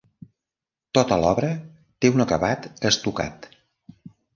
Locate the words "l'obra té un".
1.25-2.27